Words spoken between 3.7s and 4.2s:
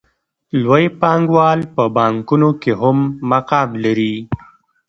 لري